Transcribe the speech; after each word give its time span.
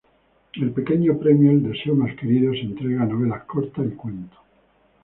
El 0.55 0.71
"Pequeño 0.71 1.19
Premio 1.19 1.51
El 1.51 1.61
deseo 1.61 1.93
más 1.93 2.15
querido" 2.15 2.51
se 2.53 2.61
entrega 2.61 3.03
a 3.03 3.05
novelas 3.05 3.43
cortas 3.43 3.85
y 3.85 3.91
cuentos. 3.95 4.39